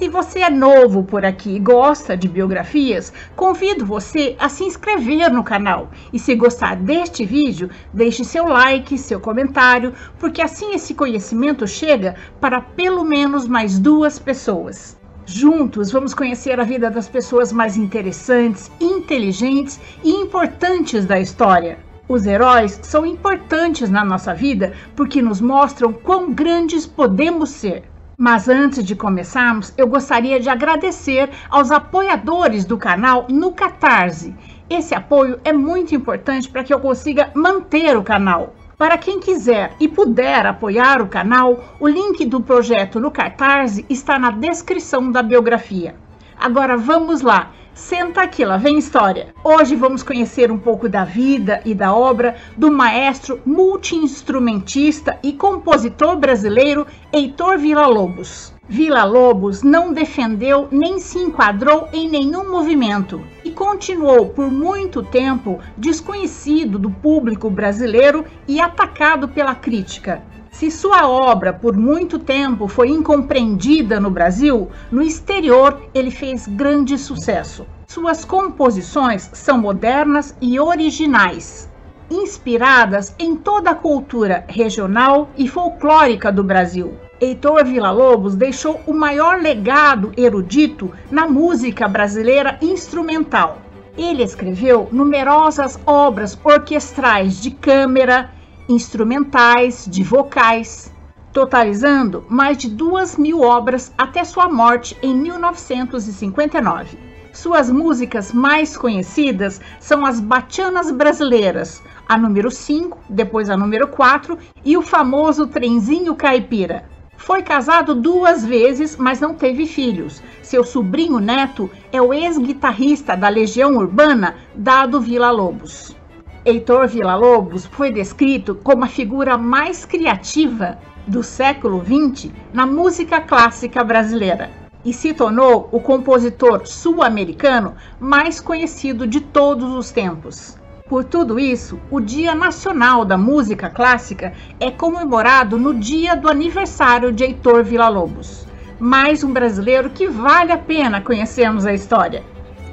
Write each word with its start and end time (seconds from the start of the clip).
Se 0.00 0.08
você 0.08 0.38
é 0.38 0.48
novo 0.48 1.04
por 1.04 1.26
aqui 1.26 1.56
e 1.56 1.58
gosta 1.58 2.16
de 2.16 2.26
biografias, 2.26 3.12
convido 3.36 3.84
você 3.84 4.34
a 4.38 4.48
se 4.48 4.64
inscrever 4.64 5.30
no 5.30 5.44
canal. 5.44 5.90
E 6.10 6.18
se 6.18 6.34
gostar 6.34 6.74
deste 6.74 7.22
vídeo, 7.26 7.68
deixe 7.92 8.24
seu 8.24 8.46
like, 8.46 8.96
seu 8.96 9.20
comentário, 9.20 9.92
porque 10.18 10.40
assim 10.40 10.72
esse 10.72 10.94
conhecimento 10.94 11.66
chega 11.66 12.14
para 12.40 12.62
pelo 12.62 13.04
menos 13.04 13.46
mais 13.46 13.78
duas 13.78 14.18
pessoas. 14.18 14.98
Juntos 15.26 15.92
vamos 15.92 16.14
conhecer 16.14 16.58
a 16.58 16.64
vida 16.64 16.90
das 16.90 17.06
pessoas 17.06 17.52
mais 17.52 17.76
interessantes, 17.76 18.72
inteligentes 18.80 19.78
e 20.02 20.12
importantes 20.12 21.04
da 21.04 21.20
história. 21.20 21.78
Os 22.08 22.24
heróis 22.24 22.80
são 22.82 23.04
importantes 23.04 23.90
na 23.90 24.02
nossa 24.02 24.32
vida 24.32 24.72
porque 24.96 25.20
nos 25.20 25.42
mostram 25.42 25.92
quão 25.92 26.32
grandes 26.32 26.86
podemos 26.86 27.50
ser. 27.50 27.89
Mas 28.22 28.50
antes 28.50 28.84
de 28.84 28.94
começarmos, 28.94 29.72
eu 29.78 29.86
gostaria 29.86 30.38
de 30.38 30.50
agradecer 30.50 31.30
aos 31.48 31.70
apoiadores 31.70 32.66
do 32.66 32.76
canal 32.76 33.24
no 33.30 33.50
Catarse. 33.52 34.34
Esse 34.68 34.94
apoio 34.94 35.40
é 35.42 35.54
muito 35.54 35.94
importante 35.94 36.46
para 36.46 36.62
que 36.62 36.74
eu 36.74 36.78
consiga 36.80 37.30
manter 37.34 37.96
o 37.96 38.02
canal. 38.02 38.54
Para 38.76 38.98
quem 38.98 39.20
quiser 39.20 39.74
e 39.80 39.88
puder 39.88 40.44
apoiar 40.44 41.00
o 41.00 41.08
canal, 41.08 41.64
o 41.80 41.88
link 41.88 42.26
do 42.26 42.42
projeto 42.42 43.00
no 43.00 43.10
Catarse 43.10 43.86
está 43.88 44.18
na 44.18 44.30
descrição 44.30 45.10
da 45.10 45.22
biografia. 45.22 45.94
Agora 46.38 46.76
vamos 46.76 47.22
lá 47.22 47.52
Senta 47.80 48.20
aqui, 48.20 48.44
lá 48.44 48.58
vem 48.58 48.76
história. 48.76 49.34
Hoje 49.42 49.74
vamos 49.74 50.02
conhecer 50.02 50.52
um 50.52 50.58
pouco 50.58 50.86
da 50.86 51.02
vida 51.02 51.62
e 51.64 51.74
da 51.74 51.94
obra 51.94 52.36
do 52.54 52.70
maestro 52.70 53.40
multiinstrumentista 53.44 55.18
e 55.22 55.32
compositor 55.32 56.14
brasileiro 56.16 56.86
Heitor 57.10 57.58
Villa-Lobos. 57.58 58.52
Villa-Lobos 58.68 59.62
não 59.62 59.94
defendeu 59.94 60.68
nem 60.70 61.00
se 61.00 61.18
enquadrou 61.18 61.88
em 61.90 62.06
nenhum 62.06 62.50
movimento 62.50 63.24
e 63.42 63.50
continuou 63.50 64.28
por 64.28 64.50
muito 64.50 65.02
tempo 65.02 65.58
desconhecido 65.74 66.78
do 66.78 66.90
público 66.90 67.48
brasileiro 67.48 68.26
e 68.46 68.60
atacado 68.60 69.26
pela 69.26 69.54
crítica. 69.54 70.22
Se 70.50 70.70
sua 70.70 71.08
obra 71.08 71.52
por 71.52 71.76
muito 71.76 72.18
tempo 72.18 72.66
foi 72.66 72.90
incompreendida 72.90 74.00
no 74.00 74.10
Brasil, 74.10 74.68
no 74.90 75.00
exterior 75.00 75.80
ele 75.94 76.10
fez 76.10 76.46
grande 76.46 76.98
sucesso. 76.98 77.66
Suas 77.86 78.24
composições 78.24 79.30
são 79.32 79.58
modernas 79.58 80.36
e 80.40 80.60
originais, 80.60 81.70
inspiradas 82.10 83.14
em 83.18 83.36
toda 83.36 83.70
a 83.70 83.74
cultura 83.74 84.44
regional 84.48 85.30
e 85.36 85.48
folclórica 85.48 86.30
do 86.32 86.42
Brasil. 86.42 86.94
Heitor 87.20 87.64
Villa-Lobos 87.64 88.34
deixou 88.34 88.80
o 88.86 88.92
maior 88.92 89.40
legado 89.40 90.12
erudito 90.16 90.90
na 91.10 91.28
música 91.28 91.86
brasileira 91.86 92.58
instrumental. 92.60 93.58
Ele 93.96 94.22
escreveu 94.22 94.88
numerosas 94.90 95.78
obras 95.86 96.38
orquestrais 96.42 97.40
de 97.40 97.50
câmara, 97.50 98.30
instrumentais, 98.70 99.84
de 99.90 100.02
vocais, 100.02 100.92
totalizando 101.32 102.24
mais 102.28 102.56
de 102.56 102.70
duas 102.70 103.16
mil 103.16 103.40
obras 103.40 103.92
até 103.98 104.24
sua 104.24 104.48
morte 104.48 104.96
em 105.02 105.14
1959. 105.14 106.98
Suas 107.32 107.70
músicas 107.70 108.32
mais 108.32 108.76
conhecidas 108.76 109.60
são 109.78 110.04
as 110.04 110.20
Batianas 110.20 110.90
Brasileiras, 110.90 111.82
a 112.08 112.16
número 112.16 112.50
5, 112.50 112.98
depois 113.08 113.48
a 113.48 113.56
número 113.56 113.86
4 113.88 114.36
e 114.64 114.76
o 114.76 114.82
famoso 114.82 115.46
Trenzinho 115.46 116.14
Caipira. 116.16 116.84
Foi 117.16 117.42
casado 117.42 117.94
duas 117.94 118.44
vezes, 118.44 118.96
mas 118.96 119.20
não 119.20 119.34
teve 119.34 119.66
filhos. 119.66 120.22
Seu 120.42 120.64
sobrinho 120.64 121.20
neto 121.20 121.70
é 121.92 122.00
o 122.00 122.12
ex-guitarrista 122.14 123.16
da 123.16 123.28
Legião 123.28 123.76
Urbana, 123.76 124.36
Dado 124.54 125.00
Vila 125.00 125.30
Lobos. 125.30 125.94
Heitor 126.42 126.88
Villa-Lobos 126.88 127.66
foi 127.66 127.92
descrito 127.92 128.54
como 128.54 128.84
a 128.84 128.88
figura 128.88 129.36
mais 129.36 129.84
criativa 129.84 130.78
do 131.06 131.22
século 131.22 131.84
XX 131.84 132.32
na 132.50 132.64
música 132.64 133.20
clássica 133.20 133.84
brasileira 133.84 134.50
e 134.82 134.90
se 134.94 135.12
tornou 135.12 135.68
o 135.70 135.78
compositor 135.80 136.66
sul-americano 136.66 137.74
mais 138.00 138.40
conhecido 138.40 139.06
de 139.06 139.20
todos 139.20 139.70
os 139.74 139.90
tempos. 139.90 140.56
Por 140.88 141.04
tudo 141.04 141.38
isso, 141.38 141.78
o 141.90 142.00
Dia 142.00 142.34
Nacional 142.34 143.04
da 143.04 143.18
Música 143.18 143.68
Clássica 143.68 144.32
é 144.58 144.70
comemorado 144.70 145.58
no 145.58 145.74
dia 145.74 146.16
do 146.16 146.28
aniversário 146.28 147.12
de 147.12 147.22
Heitor 147.22 147.62
Villa-Lobos. 147.62 148.46
Mais 148.78 149.22
um 149.22 149.30
brasileiro 149.30 149.90
que 149.90 150.08
vale 150.08 150.52
a 150.52 150.58
pena 150.58 151.02
conhecermos 151.02 151.66
a 151.66 151.74
história. 151.74 152.24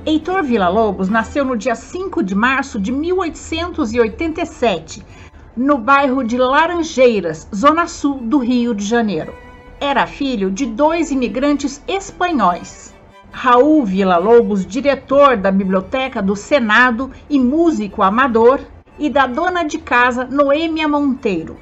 Heitor 0.07 0.41
Villa-Lobos 0.41 1.09
nasceu 1.09 1.43
no 1.43 1.57
dia 1.57 1.75
5 1.75 2.23
de 2.23 2.33
março 2.33 2.79
de 2.79 2.93
1887, 2.93 5.05
no 5.53 5.77
bairro 5.77 6.23
de 6.23 6.37
Laranjeiras, 6.37 7.45
zona 7.53 7.87
sul 7.87 8.21
do 8.21 8.37
Rio 8.37 8.73
de 8.73 8.85
Janeiro. 8.85 9.33
Era 9.81 10.07
filho 10.07 10.49
de 10.49 10.65
dois 10.65 11.11
imigrantes 11.11 11.83
espanhóis. 11.85 12.95
Raul 13.33 13.83
Villa-Lobos, 13.83 14.65
diretor 14.65 15.35
da 15.35 15.51
Biblioteca 15.51 16.21
do 16.21 16.37
Senado 16.37 17.11
e 17.29 17.37
músico 17.37 18.01
amador, 18.01 18.61
e 18.97 19.09
da 19.09 19.27
dona 19.27 19.63
de 19.63 19.77
casa 19.77 20.23
Noêmia 20.23 20.87
Monteiro. 20.87 21.57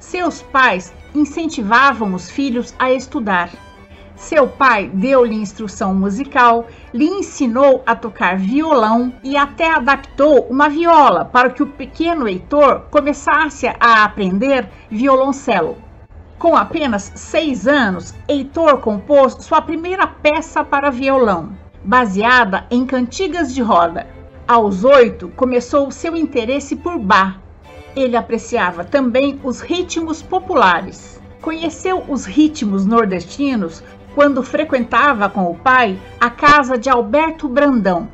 Seus 0.00 0.42
pais 0.42 0.92
incentivavam 1.14 2.12
os 2.12 2.28
filhos 2.28 2.74
a 2.76 2.90
estudar 2.90 3.50
seu 4.16 4.46
pai 4.46 4.88
deu-lhe 4.94 5.34
instrução 5.34 5.94
musical, 5.94 6.66
lhe 6.92 7.06
ensinou 7.06 7.82
a 7.84 7.96
tocar 7.96 8.38
violão 8.38 9.12
e 9.24 9.36
até 9.36 9.74
adaptou 9.74 10.46
uma 10.48 10.68
viola 10.68 11.24
para 11.24 11.50
que 11.50 11.62
o 11.62 11.66
pequeno 11.66 12.28
Heitor 12.28 12.82
começasse 12.90 13.66
a 13.66 14.04
aprender 14.04 14.68
violoncelo. 14.88 15.76
Com 16.38 16.56
apenas 16.56 17.10
seis 17.16 17.66
anos, 17.66 18.14
Heitor 18.28 18.78
compôs 18.78 19.34
sua 19.40 19.60
primeira 19.60 20.06
peça 20.06 20.62
para 20.62 20.90
violão, 20.90 21.50
baseada 21.82 22.66
em 22.70 22.86
cantigas 22.86 23.52
de 23.52 23.62
roda. 23.62 24.06
Aos 24.46 24.84
oito, 24.84 25.28
começou 25.30 25.90
seu 25.90 26.14
interesse 26.16 26.76
por 26.76 26.98
Bach. 26.98 27.38
Ele 27.96 28.16
apreciava 28.16 28.84
também 28.84 29.40
os 29.42 29.60
ritmos 29.60 30.22
populares. 30.22 31.20
Conheceu 31.40 32.04
os 32.08 32.24
ritmos 32.24 32.84
nordestinos 32.84 33.82
quando 34.14 34.42
frequentava 34.42 35.28
com 35.28 35.50
o 35.50 35.56
pai 35.56 35.98
a 36.20 36.30
casa 36.30 36.78
de 36.78 36.88
Alberto 36.88 37.48
Brandão, 37.48 38.08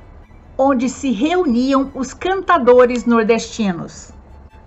onde 0.57 0.89
se 0.89 1.11
reuniam 1.11 1.91
os 1.95 2.15
cantadores 2.15 3.05
nordestinos. 3.05 4.13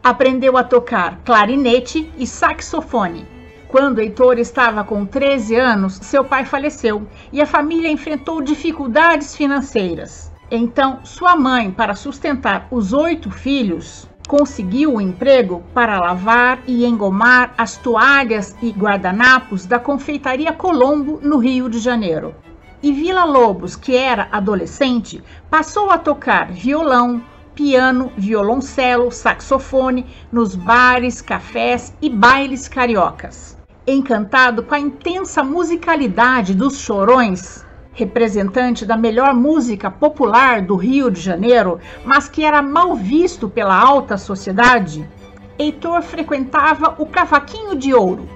Aprendeu 0.04 0.58
a 0.58 0.64
tocar 0.64 1.20
clarinete 1.26 2.12
e 2.18 2.28
saxofone. 2.28 3.26
Quando 3.68 4.00
Heitor 4.00 4.38
estava 4.38 4.84
com 4.84 5.06
13 5.06 5.56
anos, 5.56 5.96
seu 6.02 6.24
pai 6.24 6.46
faleceu 6.46 7.08
e 7.32 7.42
a 7.42 7.46
família 7.46 7.90
enfrentou 7.90 8.42
dificuldades 8.42 9.36
financeiras. 9.36 10.32
Então, 10.52 11.00
sua 11.04 11.36
mãe, 11.36 11.72
para 11.72 11.96
sustentar 11.96 12.68
os 12.70 12.94
oito 12.94 13.32
filhos, 13.32 14.08
conseguiu 14.28 14.96
o 14.96 15.02
emprego 15.02 15.64
para 15.74 16.00
lavar 16.00 16.62
e 16.66 16.86
engomar 16.86 17.54
as 17.58 17.78
toalhas 17.78 18.56
e 18.62 18.72
guardanapos 18.72 19.66
da 19.66 19.80
confeitaria 19.80 20.54
Colombo, 20.54 21.20
no 21.22 21.38
Rio 21.38 21.70
de 21.70 21.80
Janeiro. 21.80 22.34
E 22.82 22.92
Vila 22.92 23.24
Lobos, 23.24 23.76
que 23.76 23.96
era 23.96 24.28
adolescente, 24.32 25.24
passou 25.50 25.90
a 25.90 25.98
tocar 25.98 26.52
violão, 26.52 27.24
piano, 27.56 28.12
violoncelo, 28.18 29.12
saxofone 29.12 30.06
nos 30.32 30.56
bares, 30.56 31.22
cafés 31.22 31.94
e 32.02 32.10
bailes 32.10 32.68
cariocas. 32.68 33.58
Encantado 33.86 34.64
com 34.64 34.76
a 34.76 34.80
intensa 34.80 35.44
musicalidade 35.44 36.54
dos 36.54 36.80
chorões, 36.80 37.63
representante 37.94 38.86
da 38.86 38.98
melhor 38.98 39.34
música 39.34 39.90
popular 39.90 40.62
do 40.62 40.76
Rio 40.76 41.10
de 41.10 41.22
Janeiro, 41.22 41.80
mas 42.04 42.28
que 42.28 42.44
era 42.44 42.62
mal 42.62 42.96
visto 42.96 43.48
pela 43.48 43.80
alta 43.80 44.18
sociedade, 44.18 45.08
Heitor 45.58 46.02
frequentava 46.02 46.96
o 46.98 47.06
Cavaquinho 47.06 47.76
de 47.76 47.94
Ouro, 47.94 48.28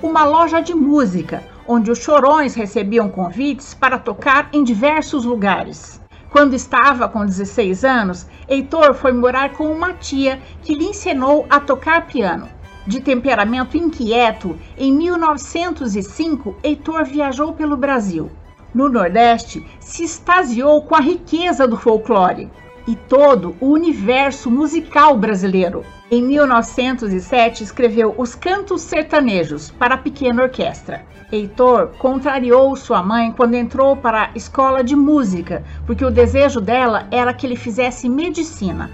uma 0.00 0.24
loja 0.24 0.60
de 0.60 0.74
música 0.74 1.42
onde 1.66 1.90
os 1.90 1.98
chorões 1.98 2.54
recebiam 2.54 3.08
convites 3.08 3.74
para 3.74 3.98
tocar 3.98 4.48
em 4.52 4.64
diversos 4.64 5.24
lugares. 5.24 6.00
Quando 6.30 6.54
estava 6.54 7.08
com 7.08 7.26
16 7.26 7.84
anos, 7.84 8.26
Heitor 8.48 8.94
foi 8.94 9.12
morar 9.12 9.50
com 9.50 9.70
uma 9.70 9.92
tia 9.92 10.40
que 10.62 10.74
lhe 10.74 10.86
ensinou 10.86 11.46
a 11.50 11.60
tocar 11.60 12.06
piano. 12.06 12.48
De 12.86 13.00
temperamento 13.00 13.76
inquieto, 13.76 14.58
em 14.76 14.92
1905, 14.92 16.56
Heitor 16.62 17.04
viajou 17.04 17.52
pelo 17.52 17.76
Brasil. 17.76 18.30
No 18.74 18.88
Nordeste, 18.88 19.64
se 19.78 20.04
extasiou 20.04 20.82
com 20.82 20.94
a 20.94 21.00
riqueza 21.00 21.68
do 21.68 21.76
folclore 21.76 22.50
e 22.86 22.96
todo 22.96 23.54
o 23.60 23.66
universo 23.66 24.50
musical 24.50 25.16
brasileiro. 25.16 25.84
Em 26.10 26.22
1907, 26.22 27.62
escreveu 27.62 28.14
Os 28.16 28.34
Cantos 28.34 28.82
Sertanejos 28.82 29.70
para 29.70 29.96
pequena 29.96 30.42
orquestra. 30.42 31.04
Heitor 31.30 31.88
contrariou 31.98 32.74
sua 32.76 33.02
mãe 33.02 33.32
quando 33.32 33.54
entrou 33.54 33.96
para 33.96 34.24
a 34.24 34.30
escola 34.34 34.82
de 34.82 34.96
música, 34.96 35.64
porque 35.86 36.04
o 36.04 36.10
desejo 36.10 36.60
dela 36.60 37.06
era 37.10 37.32
que 37.32 37.46
ele 37.46 37.56
fizesse 37.56 38.08
medicina. 38.08 38.90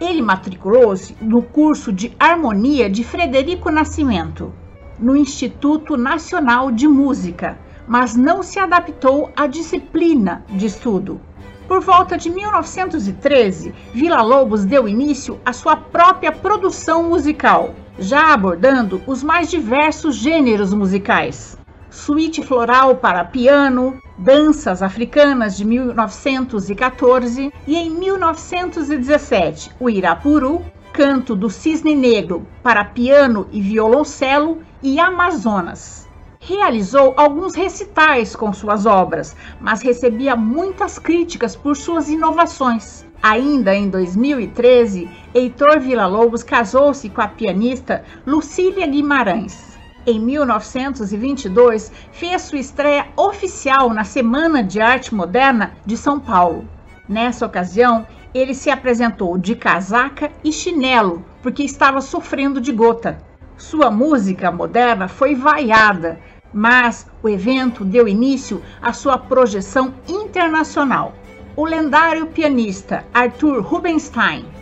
Ele 0.00 0.22
matriculou-se 0.22 1.16
no 1.20 1.42
curso 1.42 1.92
de 1.92 2.14
harmonia 2.18 2.88
de 2.90 3.02
Frederico 3.04 3.70
Nascimento, 3.70 4.52
no 4.98 5.16
Instituto 5.16 5.96
Nacional 5.96 6.70
de 6.70 6.86
Música, 6.86 7.58
mas 7.88 8.14
não 8.14 8.42
se 8.42 8.58
adaptou 8.58 9.30
à 9.34 9.46
disciplina 9.46 10.44
de 10.48 10.66
estudo. 10.66 11.20
Por 11.66 11.80
volta 11.80 12.16
de 12.16 12.30
1913, 12.30 13.74
Vila 13.92 14.22
Lobos 14.22 14.64
deu 14.64 14.88
início 14.88 15.40
à 15.44 15.52
sua 15.52 15.76
própria 15.76 16.30
produção 16.30 17.02
musical, 17.08 17.74
já 17.98 18.32
abordando 18.32 19.02
os 19.06 19.22
mais 19.22 19.50
diversos 19.50 20.14
gêneros 20.14 20.72
musicais 20.72 21.58
suíte 21.98 22.42
floral 22.42 22.96
para 22.96 23.24
piano, 23.24 24.00
danças 24.16 24.82
africanas 24.82 25.56
de 25.56 25.64
1914 25.64 27.52
e 27.66 27.76
em 27.76 27.90
1917 27.90 29.72
o 29.80 29.90
Irapuru, 29.90 30.64
canto 30.92 31.34
do 31.34 31.50
cisne 31.50 31.94
negro 31.94 32.46
para 32.62 32.84
piano 32.84 33.48
e 33.52 33.60
violoncelo 33.60 34.62
e 34.82 34.98
Amazonas. 34.98 36.07
Realizou 36.40 37.14
alguns 37.16 37.54
recitais 37.54 38.34
com 38.34 38.52
suas 38.52 38.86
obras, 38.86 39.36
mas 39.60 39.82
recebia 39.82 40.34
muitas 40.36 40.98
críticas 40.98 41.54
por 41.54 41.76
suas 41.76 42.08
inovações. 42.08 43.06
Ainda 43.22 43.74
em 43.74 43.88
2013, 43.88 45.08
Heitor 45.34 45.80
Villa-Lobos 45.80 46.42
casou-se 46.42 47.08
com 47.10 47.20
a 47.20 47.28
pianista 47.28 48.04
Lucília 48.26 48.86
Guimarães 48.86 49.68
em 50.10 50.18
1922, 50.18 51.92
fez 52.12 52.42
sua 52.42 52.58
estreia 52.58 53.08
oficial 53.14 53.90
na 53.90 54.04
Semana 54.04 54.64
de 54.64 54.80
Arte 54.80 55.14
Moderna 55.14 55.72
de 55.84 55.98
São 55.98 56.18
Paulo. 56.18 56.66
Nessa 57.06 57.44
ocasião, 57.44 58.06
ele 58.32 58.54
se 58.54 58.70
apresentou 58.70 59.36
de 59.36 59.54
casaca 59.54 60.30
e 60.42 60.50
chinelo, 60.50 61.24
porque 61.42 61.62
estava 61.62 62.00
sofrendo 62.00 62.58
de 62.58 62.72
gota. 62.72 63.18
Sua 63.58 63.90
música 63.90 64.50
moderna 64.50 65.08
foi 65.08 65.34
vaiada, 65.34 66.18
mas 66.52 67.06
o 67.22 67.28
evento 67.28 67.84
deu 67.84 68.08
início 68.08 68.62
à 68.80 68.92
sua 68.92 69.18
projeção 69.18 69.94
internacional. 70.08 71.14
O 71.56 71.64
lendário 71.64 72.26
pianista 72.26 73.04
Arthur 73.12 73.62
Rubinstein 73.62 74.58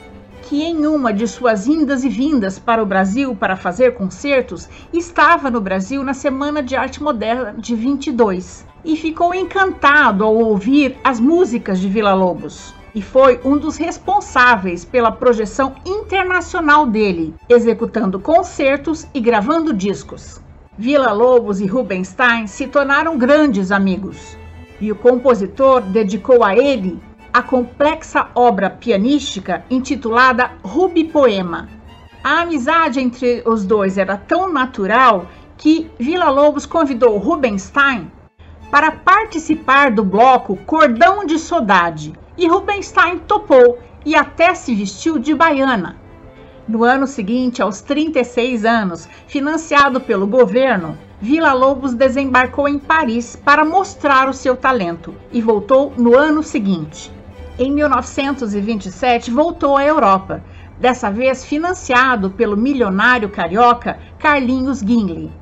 que 0.49 0.63
em 0.63 0.87
uma 0.87 1.13
de 1.13 1.27
suas 1.27 1.67
indas 1.67 2.05
e 2.05 2.09
vindas 2.09 2.57
para 2.57 2.83
o 2.83 2.87
Brasil 2.87 3.35
para 3.35 3.57
fazer 3.57 3.95
concertos, 3.95 4.69
estava 4.93 5.51
no 5.51 5.61
Brasil 5.61 6.05
na 6.05 6.15
Semana 6.15 6.63
de 6.63 6.77
Arte 6.77 7.03
Moderna 7.03 7.55
de 7.59 7.75
22 7.75 8.65
e 8.85 8.97
ficou 8.97 9.35
encantado 9.35 10.23
ao 10.23 10.35
ouvir 10.37 10.97
as 11.03 11.19
músicas 11.19 11.81
de 11.81 11.89
Vila 11.89 12.15
Lobos. 12.15 12.73
E 12.95 13.03
foi 13.03 13.41
um 13.45 13.59
dos 13.59 13.77
responsáveis 13.77 14.85
pela 14.85 15.11
projeção 15.11 15.75
internacional 15.85 16.87
dele, 16.87 17.35
executando 17.49 18.21
concertos 18.21 19.07
e 19.13 19.21
gravando 19.21 19.75
discos. 19.75 20.41
Vila 20.79 21.11
Lobos 21.11 21.59
e 21.59 21.67
Rubinstein 21.67 22.47
se 22.47 22.67
tornaram 22.67 23.17
grandes 23.17 23.73
amigos, 23.73 24.37
e 24.79 24.93
o 24.93 24.95
compositor 24.95 25.81
dedicou 25.81 26.45
a 26.45 26.55
ele 26.55 27.01
a 27.33 27.43
complexa 27.43 28.29
obra 28.35 28.69
pianística 28.69 29.65
intitulada 29.71 30.51
Ruby 30.63 31.05
Poema. 31.05 31.67
A 32.23 32.43
amizade 32.43 33.01
entre 33.01 33.43
os 33.47 33.65
dois 33.65 33.97
era 33.97 34.19
tão 34.19 34.53
natural 34.53 35.25
que 35.57 35.91
Vila 35.99 36.29
Lobos 36.29 36.67
convidou 36.67 37.17
Rubinstein 37.17 38.13
para 38.71 38.93
participar 38.93 39.91
do 39.91 40.05
bloco 40.05 40.57
Cordão 40.67 41.25
de 41.25 41.39
Saudade 41.39 42.13
e 42.37 42.47
Rubinstein 42.47 43.19
topou 43.21 43.79
e 44.05 44.15
até 44.15 44.55
se 44.55 44.75
vestiu 44.75 45.19
de 45.19 45.35
baiana. 45.35 45.97
No 46.69 46.85
ano 46.85 47.07
seguinte, 47.07 47.63
aos 47.63 47.81
36 47.81 48.65
anos, 48.65 49.09
financiado 49.27 50.01
pelo 50.01 50.27
governo, 50.27 50.97
Vila 51.21 51.53
Lobos 51.53 51.95
desembarcou 51.95 52.69
em 52.69 52.79
Paris 52.79 53.37
para 53.37 53.65
mostrar 53.65 54.29
o 54.29 54.33
seu 54.33 54.57
talento 54.57 55.15
e 55.33 55.41
voltou 55.41 55.93
no 55.97 56.17
ano 56.17 56.43
seguinte 56.43 57.15
em 57.59 57.73
1927 57.73 59.31
voltou 59.31 59.77
à 59.79 59.85
Europa, 59.85 60.45
dessa 60.79 61.11
vez 61.11 61.43
financiado 61.45 62.31
pelo 62.31 62.57
milionário 62.57 63.31
carioca 63.31 63.99
Carlinhos 64.19 64.83
Guinle. 64.83 65.33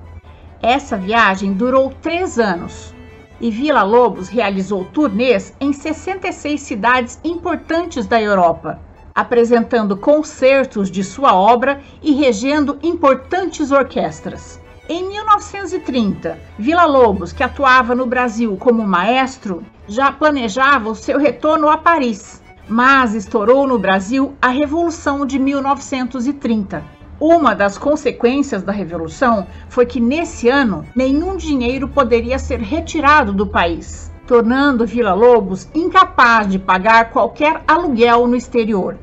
Essa 0.62 0.96
viagem 0.96 1.52
durou 1.52 1.90
três 2.00 2.38
anos 2.38 2.94
e 3.40 3.50
Vila 3.50 3.82
Lobos 3.82 4.28
realizou 4.28 4.84
turnês 4.84 5.52
em 5.60 5.72
66 5.72 6.60
cidades 6.60 7.20
importantes 7.24 8.06
da 8.06 8.22
Europa, 8.22 8.78
apresentando 9.14 9.96
concertos 9.96 10.90
de 10.90 11.04
sua 11.04 11.34
obra 11.34 11.80
e 12.02 12.12
regendo 12.12 12.78
importantes 12.82 13.70
orquestras. 13.70 14.60
Em 14.88 15.08
1930, 15.08 16.38
Vila 16.58 16.84
Lobos, 16.84 17.32
que 17.32 17.42
atuava 17.42 17.94
no 17.94 18.04
Brasil 18.04 18.56
como 18.58 18.86
maestro, 18.86 19.64
já 19.86 20.10
planejava 20.10 20.90
o 20.90 20.94
seu 20.94 21.18
retorno 21.18 21.70
a 21.70 21.78
Paris, 21.78 22.42
mas 22.68 23.14
estourou 23.14 23.66
no 23.66 23.78
Brasil 23.78 24.34
a 24.42 24.48
Revolução 24.48 25.24
de 25.24 25.38
1930. 25.38 26.84
Uma 27.20 27.54
das 27.54 27.78
consequências 27.78 28.62
da 28.62 28.72
Revolução 28.72 29.46
foi 29.68 29.86
que 29.86 30.00
nesse 30.00 30.48
ano 30.48 30.84
nenhum 30.94 31.36
dinheiro 31.36 31.88
poderia 31.88 32.38
ser 32.38 32.58
retirado 32.58 33.32
do 33.32 33.46
país, 33.46 34.12
tornando 34.26 34.86
Vila 34.86 35.14
Lobos 35.14 35.68
incapaz 35.74 36.48
de 36.48 36.58
pagar 36.58 37.10
qualquer 37.10 37.62
aluguel 37.66 38.26
no 38.26 38.36
exterior. 38.36 38.98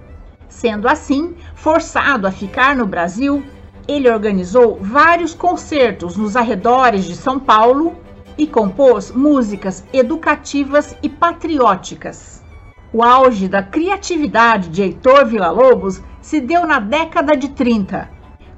Sendo 0.52 0.88
assim, 0.88 1.34
forçado 1.56 2.28
a 2.28 2.32
ficar 2.32 2.76
no 2.76 2.86
Brasil, 2.86 3.42
ele 3.88 4.12
organizou 4.12 4.78
vários 4.82 5.34
concertos 5.34 6.18
nos 6.18 6.36
arredores 6.36 7.06
de 7.06 7.16
São 7.16 7.40
Paulo 7.40 7.96
e 8.38 8.46
compôs 8.46 9.12
músicas 9.12 9.84
educativas 9.94 10.96
e 11.02 11.08
patrióticas. 11.08 12.44
O 12.92 13.02
auge 13.02 13.48
da 13.48 13.64
criatividade 13.64 14.68
de 14.68 14.82
Heitor 14.84 15.26
Villa-Lobos 15.26 16.04
se 16.22 16.42
deu 16.42 16.68
na 16.68 16.80
década 16.80 17.36
de 17.36 17.48
30, 17.50 18.10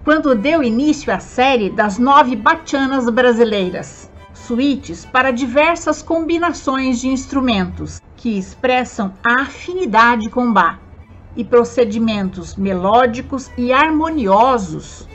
quando 0.03 0.35
deu 0.35 0.63
início 0.63 1.13
à 1.13 1.19
série 1.19 1.69
das 1.69 1.99
nove 1.99 2.35
bachanas 2.35 3.07
brasileiras, 3.07 4.11
suítes 4.33 5.05
para 5.05 5.31
diversas 5.31 6.01
combinações 6.01 6.99
de 6.99 7.07
instrumentos 7.07 8.01
que 8.17 8.37
expressam 8.37 9.13
a 9.23 9.43
afinidade 9.43 10.27
com 10.29 10.51
Bach 10.51 10.79
e 11.35 11.43
procedimentos 11.43 12.55
melódicos 12.55 13.49
e 13.57 13.71
harmoniosos 13.73 15.07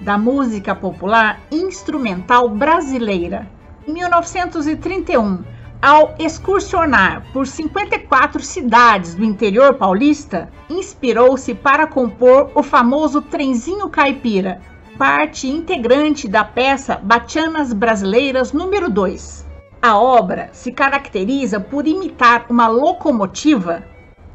da 0.00 0.18
música 0.18 0.74
popular 0.74 1.40
instrumental 1.50 2.48
brasileira 2.48 3.48
em 3.86 3.94
1931, 3.94 5.42
ao 5.80 6.14
excursionar 6.16 7.24
por 7.32 7.46
54 7.46 8.40
cidades 8.40 9.16
do 9.16 9.24
interior 9.24 9.74
paulista, 9.74 10.48
inspirou-se 10.70 11.52
para 11.54 11.88
compor 11.88 12.52
o 12.54 12.62
famoso 12.62 13.20
Trenzinho 13.20 13.88
Caipira, 13.88 14.60
parte 14.96 15.48
integrante 15.48 16.28
da 16.28 16.44
peça 16.44 17.00
Bachanas 17.02 17.72
Brasileiras 17.72 18.52
número 18.52 18.88
2. 18.88 19.44
A 19.80 19.98
obra 19.98 20.50
se 20.52 20.70
caracteriza 20.70 21.58
por 21.58 21.88
imitar 21.88 22.46
uma 22.48 22.68
locomotiva 22.68 23.82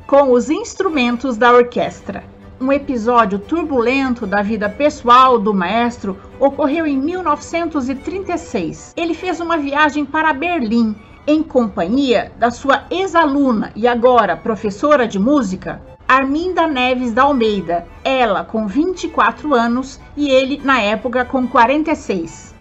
com 0.07 0.31
os 0.31 0.49
instrumentos 0.49 1.35
da 1.35 1.51
orquestra. 1.51 2.23
Um 2.61 2.71
episódio 2.71 3.37
turbulento 3.37 4.25
da 4.25 4.41
vida 4.41 4.69
pessoal 4.69 5.37
do 5.37 5.53
maestro 5.53 6.17
ocorreu 6.39 6.87
em 6.87 6.97
1936. 6.97 8.93
Ele 8.95 9.13
fez 9.13 9.41
uma 9.41 9.57
viagem 9.57 10.05
para 10.05 10.33
Berlim 10.33 10.95
em 11.27 11.43
companhia 11.43 12.31
da 12.39 12.49
sua 12.49 12.85
ex-aluna 12.89 13.73
e 13.75 13.85
agora 13.85 14.37
professora 14.37 15.05
de 15.05 15.19
música, 15.19 15.81
Arminda 16.07 16.65
Neves 16.65 17.11
da 17.11 17.23
Almeida, 17.23 17.85
ela 18.01 18.45
com 18.45 18.65
24 18.65 19.53
anos 19.53 19.99
e 20.15 20.29
ele 20.29 20.61
na 20.63 20.79
época 20.81 21.25
com 21.25 21.45
46. 21.45 22.55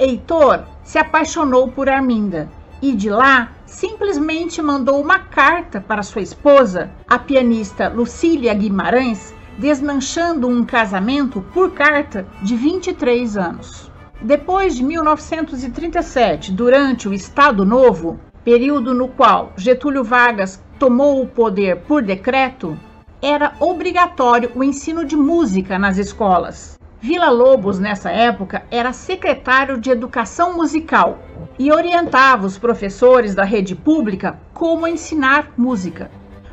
Heitor 0.00 0.64
se 0.82 0.98
apaixonou 0.98 1.68
por 1.68 1.88
Arminda 1.88 2.50
e 2.82 2.92
de 2.92 3.08
lá 3.08 3.52
simplesmente 3.68 4.62
mandou 4.62 5.00
uma 5.00 5.18
carta 5.18 5.80
para 5.80 6.02
sua 6.02 6.22
esposa, 6.22 6.90
a 7.06 7.18
pianista 7.18 7.88
Lucília 7.88 8.52
Guimarães, 8.54 9.34
desmanchando 9.58 10.48
um 10.48 10.64
casamento 10.64 11.42
por 11.52 11.72
carta 11.72 12.26
de 12.42 12.56
23 12.56 13.36
anos. 13.36 13.90
Depois 14.20 14.74
de 14.74 14.82
1937, 14.82 16.50
durante 16.52 17.08
o 17.08 17.14
Estado 17.14 17.64
Novo, 17.64 18.18
período 18.42 18.94
no 18.94 19.08
qual 19.08 19.52
Getúlio 19.56 20.02
Vargas 20.02 20.62
tomou 20.78 21.22
o 21.22 21.26
poder 21.26 21.82
por 21.82 22.02
decreto, 22.02 22.76
era 23.20 23.52
obrigatório 23.60 24.50
o 24.54 24.64
ensino 24.64 25.04
de 25.04 25.16
música 25.16 25.78
nas 25.78 25.98
escolas. 25.98 26.78
Vila 27.00 27.30
Lobos, 27.30 27.78
nessa 27.78 28.10
época, 28.10 28.64
era 28.70 28.92
secretário 28.92 29.78
de 29.78 29.90
Educação 29.90 30.56
Musical 30.56 31.18
e 31.58 31.72
orientava 31.72 32.46
os 32.46 32.56
professores 32.56 33.34
da 33.34 33.44
rede 33.44 33.74
pública 33.74 34.38
como 34.54 34.86
ensinar 34.86 35.52
música. 35.56 36.10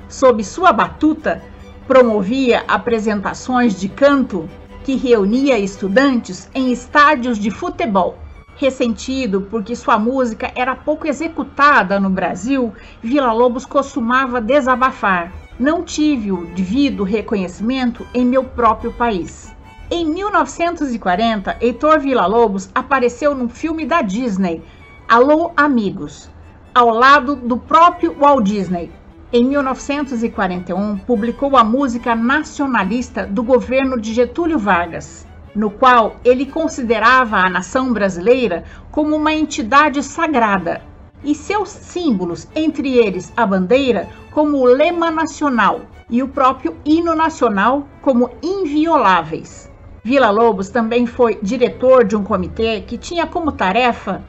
Sob 0.10 0.44
sua 0.44 0.74
batuta, 0.74 1.44
promovia 1.88 2.64
apresentações 2.68 3.80
de 3.80 3.88
canto 3.88 4.50
que 4.84 4.96
reunia 4.96 5.60
estudantes 5.60 6.50
em 6.54 6.72
estádios 6.72 7.38
de 7.38 7.52
futebol. 7.52 8.18
Ressentido 8.56 9.42
porque 9.42 9.76
sua 9.76 10.00
música 10.00 10.52
era 10.56 10.76
pouco 10.76 11.08
executada 11.08 12.00
no 12.00 12.10
Brasil, 12.10 12.74
Vila 13.02 13.34
Lobos 13.34 13.66
costumava 13.66 14.40
desabafar. 14.40 15.32
Não 15.60 15.84
tive 15.84 16.32
o 16.32 16.46
devido 16.48 17.04
reconhecimento 17.04 18.08
em 18.14 18.26
meu 18.26 18.44
próprio 18.44 18.92
país. 18.94 19.56
Em 19.90 20.04
1940, 20.04 21.58
Heitor 21.62 22.00
Villa-Lobos 22.00 22.70
apareceu 22.74 23.36
num 23.36 23.48
filme 23.48 23.86
da 23.86 24.02
Disney, 24.02 24.64
Alô 25.08 25.52
Amigos, 25.56 26.32
ao 26.74 26.90
lado 26.90 27.36
do 27.36 27.58
próprio 27.58 28.16
Walt 28.20 28.44
Disney. 28.44 28.92
Em 29.32 29.46
1941, 29.46 30.98
publicou 30.98 31.56
a 31.56 31.64
música 31.64 32.16
nacionalista 32.16 33.24
do 33.24 33.44
governo 33.44 34.02
de 34.02 34.12
Getúlio 34.12 34.58
Vargas, 34.58 35.28
no 35.54 35.70
qual 35.70 36.16
ele 36.26 36.48
considerava 36.48 37.38
a 37.38 37.48
nação 37.48 37.94
brasileira 37.94 38.64
como 38.90 39.16
uma 39.16 39.32
entidade 39.32 40.02
sagrada 40.02 40.82
e 41.24 41.36
seus 41.36 41.70
símbolos, 41.70 42.48
entre 42.56 42.98
eles 42.98 43.32
a 43.38 43.46
bandeira, 43.46 44.10
como 44.32 44.58
o 44.58 44.66
lema 44.66 45.12
nacional 45.12 45.82
e 46.10 46.24
o 46.24 46.28
próprio 46.28 46.76
hino 46.84 47.14
nacional 47.14 47.88
como 48.02 48.32
invioláveis. 48.42 49.72
Vila 50.04 50.32
Lobos 50.32 50.70
também 50.70 51.06
foi 51.06 51.38
diretor 51.44 52.04
de 52.04 52.16
um 52.16 52.24
comitê 52.24 52.82
que 52.82 52.98
tinha 52.98 53.28
como 53.28 53.52
tarefa 53.52 54.24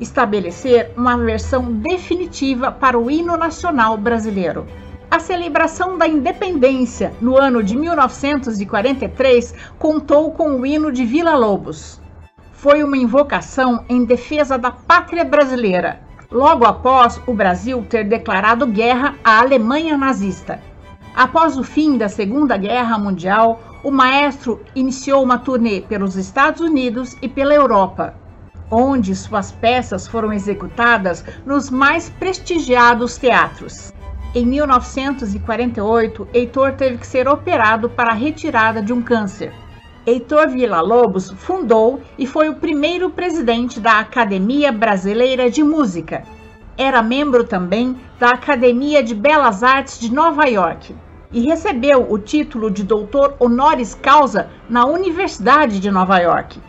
estabelecer 0.00 0.92
uma 0.96 1.16
versão 1.16 1.72
definitiva 1.72 2.70
para 2.70 2.98
o 2.98 3.10
hino 3.10 3.36
nacional 3.36 3.96
brasileiro. 3.96 4.66
A 5.10 5.18
celebração 5.18 5.96
da 5.96 6.06
independência 6.06 7.12
no 7.20 7.36
ano 7.36 7.62
de 7.62 7.76
1943 7.76 9.54
contou 9.78 10.32
com 10.32 10.60
o 10.60 10.66
hino 10.66 10.92
de 10.92 11.04
Vila 11.04 11.34
Lobos. 11.34 12.00
Foi 12.52 12.82
uma 12.82 12.96
invocação 12.96 13.84
em 13.88 14.04
defesa 14.04 14.58
da 14.58 14.70
pátria 14.70 15.24
brasileira, 15.24 16.00
logo 16.30 16.66
após 16.66 17.20
o 17.26 17.32
Brasil 17.32 17.84
ter 17.88 18.04
declarado 18.04 18.66
guerra 18.66 19.14
à 19.24 19.40
Alemanha 19.40 19.96
nazista. 19.96 20.60
Após 21.14 21.56
o 21.56 21.64
fim 21.64 21.96
da 21.96 22.08
Segunda 22.08 22.56
Guerra 22.56 22.98
Mundial, 22.98 23.60
o 23.82 23.90
maestro 23.90 24.60
iniciou 24.74 25.22
uma 25.22 25.38
turnê 25.38 25.80
pelos 25.80 26.16
Estados 26.16 26.60
Unidos 26.60 27.16
e 27.22 27.28
pela 27.28 27.54
Europa 27.54 28.14
onde 28.70 29.14
suas 29.14 29.52
peças 29.52 30.06
foram 30.06 30.32
executadas 30.32 31.24
nos 31.46 31.70
mais 31.70 32.08
prestigiados 32.10 33.16
teatros. 33.16 33.92
Em 34.34 34.44
1948, 34.44 36.28
Heitor 36.34 36.72
teve 36.72 36.98
que 36.98 37.06
ser 37.06 37.26
operado 37.26 37.88
para 37.88 38.10
a 38.10 38.14
retirada 38.14 38.82
de 38.82 38.92
um 38.92 39.00
câncer. 39.00 39.52
Heitor 40.06 40.48
Villa-Lobos 40.48 41.30
fundou 41.30 42.00
e 42.16 42.26
foi 42.26 42.48
o 42.48 42.56
primeiro 42.56 43.10
presidente 43.10 43.80
da 43.80 43.98
Academia 43.98 44.72
Brasileira 44.72 45.50
de 45.50 45.62
Música. 45.62 46.22
Era 46.76 47.02
membro 47.02 47.44
também 47.44 47.96
da 48.18 48.30
Academia 48.30 49.02
de 49.02 49.14
Belas 49.14 49.62
Artes 49.62 49.98
de 49.98 50.12
Nova 50.12 50.46
York 50.46 50.94
e 51.32 51.42
recebeu 51.42 52.06
o 52.10 52.18
título 52.18 52.70
de 52.70 52.82
doutor 52.82 53.34
honoris 53.38 53.94
causa 53.94 54.48
na 54.68 54.86
Universidade 54.86 55.80
de 55.80 55.90
Nova 55.90 56.18
York. 56.18 56.60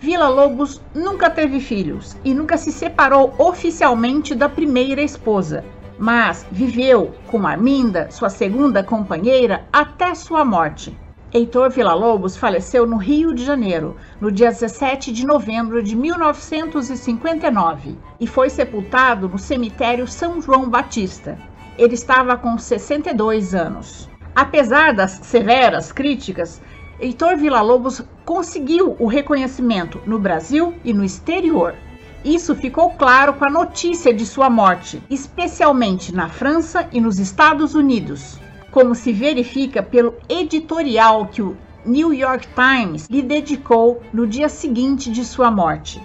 Vila 0.00 0.28
Lobos 0.28 0.80
nunca 0.94 1.28
teve 1.28 1.58
filhos 1.58 2.16
e 2.24 2.32
nunca 2.32 2.56
se 2.56 2.70
separou 2.70 3.34
oficialmente 3.36 4.32
da 4.32 4.48
primeira 4.48 5.02
esposa, 5.02 5.64
mas 5.98 6.46
viveu 6.52 7.12
com 7.26 7.44
Arminda, 7.44 8.08
sua 8.08 8.30
segunda 8.30 8.84
companheira, 8.84 9.66
até 9.72 10.14
sua 10.14 10.44
morte. 10.44 10.96
Heitor 11.34 11.70
Villa-Lobos 11.70 12.36
faleceu 12.36 12.86
no 12.86 12.96
Rio 12.96 13.34
de 13.34 13.44
Janeiro, 13.44 13.96
no 14.20 14.30
dia 14.30 14.50
17 14.50 15.12
de 15.12 15.26
novembro 15.26 15.82
de 15.82 15.96
1959, 15.96 17.98
e 18.20 18.26
foi 18.26 18.48
sepultado 18.48 19.28
no 19.28 19.36
cemitério 19.36 20.06
São 20.06 20.40
João 20.40 20.70
Batista. 20.70 21.36
Ele 21.76 21.94
estava 21.94 22.36
com 22.36 22.56
62 22.56 23.52
anos. 23.52 24.08
Apesar 24.34 24.94
das 24.94 25.20
severas 25.24 25.90
críticas, 25.90 26.62
Heitor 27.00 27.36
Villa-Lobos 27.36 28.02
conseguiu 28.24 28.96
o 28.98 29.06
reconhecimento 29.06 30.00
no 30.04 30.18
Brasil 30.18 30.74
e 30.84 30.92
no 30.92 31.04
exterior. 31.04 31.76
Isso 32.24 32.56
ficou 32.56 32.90
claro 32.90 33.34
com 33.34 33.44
a 33.44 33.50
notícia 33.50 34.12
de 34.12 34.26
sua 34.26 34.50
morte, 34.50 35.00
especialmente 35.08 36.12
na 36.12 36.28
França 36.28 36.88
e 36.90 37.00
nos 37.00 37.20
Estados 37.20 37.76
Unidos, 37.76 38.36
como 38.72 38.96
se 38.96 39.12
verifica 39.12 39.80
pelo 39.80 40.14
editorial 40.28 41.26
que 41.26 41.40
o 41.40 41.56
New 41.86 42.12
York 42.12 42.48
Times 42.48 43.06
lhe 43.08 43.22
dedicou 43.22 44.02
no 44.12 44.26
dia 44.26 44.48
seguinte 44.48 45.08
de 45.08 45.24
sua 45.24 45.52
morte. 45.52 46.02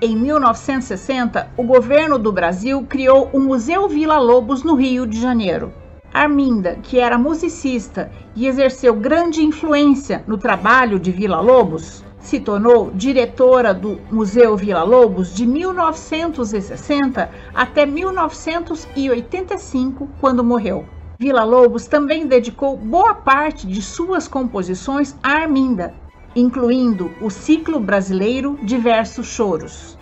Em 0.00 0.14
1960, 0.14 1.50
o 1.56 1.62
governo 1.62 2.18
do 2.18 2.30
Brasil 2.30 2.84
criou 2.86 3.30
o 3.32 3.40
Museu 3.40 3.88
Vila 3.88 4.18
Lobos 4.18 4.62
no 4.62 4.74
Rio 4.74 5.06
de 5.06 5.18
Janeiro. 5.18 5.72
Arminda, 6.12 6.76
que 6.82 6.98
era 6.98 7.16
musicista 7.18 8.10
e 8.34 8.46
exerceu 8.46 8.94
grande 8.94 9.44
influência 9.44 10.24
no 10.26 10.38
trabalho 10.38 10.98
de 10.98 11.12
Vila 11.12 11.40
Lobos, 11.40 12.02
se 12.18 12.40
tornou 12.40 12.90
diretora 12.90 13.74
do 13.74 14.00
Museu 14.10 14.56
Vila 14.56 14.82
Lobos 14.82 15.32
de 15.34 15.46
1960 15.46 17.30
até 17.54 17.86
1985, 17.86 20.08
quando 20.20 20.44
morreu. 20.44 20.84
Vila 21.18 21.44
Lobos 21.44 21.86
também 21.86 22.26
dedicou 22.26 22.76
boa 22.76 23.14
parte 23.14 23.66
de 23.66 23.80
suas 23.82 24.28
composições 24.28 25.16
a 25.22 25.42
Arminda, 25.42 25.94
incluindo 26.34 27.12
o 27.20 27.28
ciclo 27.28 27.78
brasileiro 27.80 28.58
Diversos 28.62 29.26
Choros. 29.26 29.97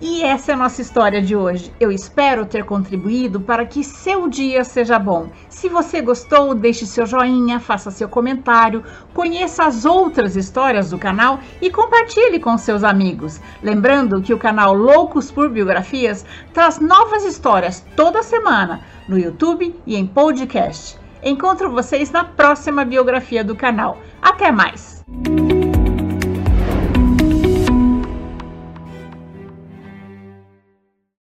E 0.00 0.22
essa 0.22 0.52
é 0.52 0.54
a 0.54 0.58
nossa 0.58 0.80
história 0.80 1.20
de 1.20 1.34
hoje. 1.34 1.72
Eu 1.80 1.90
espero 1.90 2.46
ter 2.46 2.64
contribuído 2.64 3.40
para 3.40 3.66
que 3.66 3.82
seu 3.82 4.28
dia 4.28 4.62
seja 4.62 4.96
bom. 4.96 5.28
Se 5.48 5.68
você 5.68 6.00
gostou, 6.00 6.54
deixe 6.54 6.86
seu 6.86 7.04
joinha, 7.04 7.58
faça 7.58 7.90
seu 7.90 8.08
comentário, 8.08 8.84
conheça 9.12 9.64
as 9.64 9.84
outras 9.84 10.36
histórias 10.36 10.90
do 10.90 10.98
canal 10.98 11.40
e 11.60 11.68
compartilhe 11.68 12.38
com 12.38 12.56
seus 12.56 12.84
amigos. 12.84 13.40
Lembrando 13.60 14.22
que 14.22 14.32
o 14.32 14.38
canal 14.38 14.72
Loucos 14.72 15.32
por 15.32 15.50
Biografias 15.50 16.24
traz 16.54 16.78
novas 16.78 17.24
histórias 17.24 17.84
toda 17.96 18.22
semana 18.22 18.82
no 19.08 19.18
YouTube 19.18 19.74
e 19.84 19.96
em 19.96 20.06
podcast. 20.06 20.96
Encontro 21.24 21.72
vocês 21.72 22.12
na 22.12 22.22
próxima 22.22 22.84
biografia 22.84 23.42
do 23.42 23.56
canal. 23.56 23.98
Até 24.22 24.52
mais! 24.52 25.04